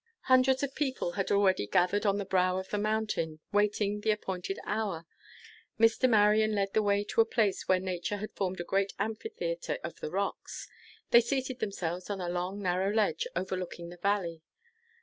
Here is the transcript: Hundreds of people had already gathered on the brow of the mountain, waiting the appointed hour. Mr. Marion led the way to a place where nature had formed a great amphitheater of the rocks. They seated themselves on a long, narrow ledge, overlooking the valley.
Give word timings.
Hundreds 0.21 0.63
of 0.63 0.73
people 0.73 1.11
had 1.11 1.29
already 1.29 1.67
gathered 1.67 2.07
on 2.07 2.17
the 2.17 2.25
brow 2.25 2.57
of 2.57 2.69
the 2.71 2.77
mountain, 2.79 3.39
waiting 3.51 4.01
the 4.01 4.09
appointed 4.09 4.57
hour. 4.63 5.05
Mr. 5.79 6.09
Marion 6.09 6.55
led 6.55 6.73
the 6.73 6.81
way 6.81 7.03
to 7.03 7.21
a 7.21 7.23
place 7.25 7.67
where 7.67 7.79
nature 7.79 8.17
had 8.17 8.33
formed 8.33 8.59
a 8.59 8.63
great 8.63 8.93
amphitheater 8.97 9.77
of 9.83 9.99
the 9.99 10.09
rocks. 10.09 10.67
They 11.11 11.21
seated 11.21 11.59
themselves 11.59 12.09
on 12.09 12.19
a 12.19 12.29
long, 12.29 12.63
narrow 12.63 12.91
ledge, 12.91 13.27
overlooking 13.35 13.89
the 13.89 13.97
valley. 13.97 14.41